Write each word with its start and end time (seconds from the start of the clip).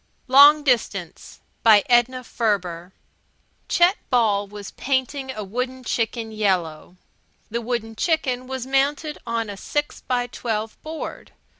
LONG 0.27 0.63
DISTANCE 0.63 1.41
Chet 1.63 2.07
Ball 4.09 4.47
was 4.47 4.71
painting 4.71 5.29
a 5.31 5.43
wooden 5.43 5.83
chicken 5.83 6.31
yellow. 6.31 6.95
The 7.51 7.61
wooden 7.61 7.95
chicken 7.95 8.47
was 8.47 8.65
mounted 8.65 9.19
on 9.27 9.47
a 9.47 9.55
six 9.55 10.01
by 10.01 10.25
twelve 10.25 10.81
board. 10.81 11.33